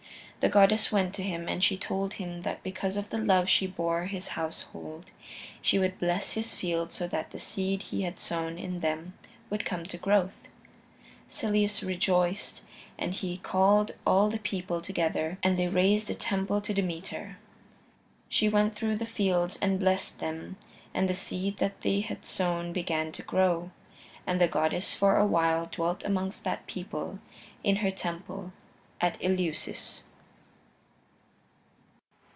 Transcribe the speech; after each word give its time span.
The 0.41 0.49
goddess 0.49 0.91
went 0.91 1.13
to 1.13 1.21
him 1.21 1.47
and 1.47 1.63
she 1.63 1.77
told 1.77 2.13
him 2.15 2.41
that 2.41 2.63
because 2.63 2.97
of 2.97 3.11
the 3.11 3.19
love 3.19 3.47
she 3.47 3.67
bore 3.67 4.05
his 4.05 4.29
household 4.29 5.05
she 5.61 5.77
would 5.77 5.99
bless 5.99 6.33
his 6.33 6.51
fields 6.51 6.95
so 6.95 7.07
that 7.09 7.29
the 7.29 7.37
seed 7.37 7.83
he 7.83 8.01
had 8.01 8.17
sown 8.17 8.57
in 8.57 8.79
them 8.79 9.13
would 9.51 9.65
come 9.65 9.83
to 9.83 9.99
growth. 9.99 10.33
Celeus 11.29 11.83
rejoiced, 11.83 12.63
and 12.97 13.13
he 13.13 13.37
called 13.37 13.91
all 14.03 14.31
the 14.31 14.39
people 14.39 14.81
together, 14.81 15.37
and 15.43 15.57
they 15.57 15.67
raised 15.67 16.09
a 16.09 16.15
temple 16.15 16.59
to 16.61 16.73
Demeter. 16.73 17.37
She 18.27 18.49
went 18.49 18.73
through 18.73 18.95
the 18.95 19.05
fields 19.05 19.59
and 19.61 19.79
blessed 19.79 20.19
them, 20.19 20.55
and 20.91 21.07
the 21.07 21.13
seed 21.13 21.57
that 21.57 21.81
they 21.81 21.99
had 21.99 22.25
sown 22.25 22.73
began 22.73 23.11
to 23.11 23.21
grow. 23.21 23.69
And 24.25 24.41
the 24.41 24.47
goddess 24.47 24.91
for 24.95 25.17
a 25.17 25.27
while 25.27 25.67
dwelt 25.71 26.03
amongst 26.03 26.43
that 26.45 26.65
people, 26.65 27.19
in 27.63 27.75
her 27.75 27.91
temple 27.91 28.53
at 28.99 29.21
Eleusis. 29.21 30.05